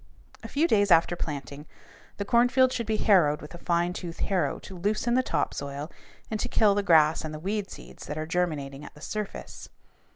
A 0.41 0.47
few 0.47 0.67
days 0.67 0.89
after 0.89 1.15
planting, 1.15 1.67
the 2.17 2.25
cornfield 2.25 2.73
should 2.73 2.87
be 2.87 2.97
harrowed 2.97 3.39
with 3.39 3.53
a 3.53 3.59
fine 3.59 3.93
tooth 3.93 4.17
harrow 4.21 4.57
to 4.57 4.75
loosen 4.75 5.13
the 5.13 5.21
top 5.21 5.53
soil 5.53 5.91
and 6.31 6.39
to 6.39 6.49
kill 6.49 6.73
the 6.73 6.81
grass 6.81 7.23
and 7.23 7.31
the 7.35 7.39
weed 7.39 7.69
seeds 7.69 8.07
that 8.07 8.17
are 8.17 8.25
germinating 8.25 8.83
at 8.83 8.95
the 8.95 8.99
surface. 9.01 9.69